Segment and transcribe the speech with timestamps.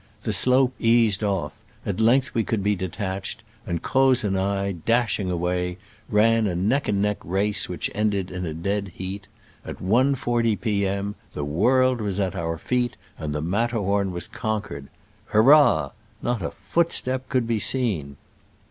[0.23, 1.55] The slope eased off,
[1.85, 5.77] at length we could be detached, and Croz and I, dashing away,
[6.09, 9.27] ran a neck and neck race which ended in a dead heat.
[9.63, 10.87] At 1.40 p.
[10.87, 11.13] m.
[11.33, 14.87] the world was at our feet and the Matterhorn was con quered!
[15.25, 15.91] Hurrah!
[16.23, 18.17] Not a footstep could be seen.